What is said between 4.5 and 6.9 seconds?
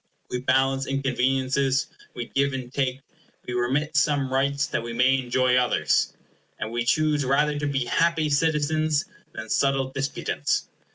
that we may enjoy others; and we